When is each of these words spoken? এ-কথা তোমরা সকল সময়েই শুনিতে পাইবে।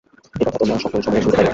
এ-কথা 0.35 0.59
তোমরা 0.59 0.75
সকল 0.77 0.99
সময়েই 1.01 1.23
শুনিতে 1.23 1.37
পাইবে। 1.37 1.49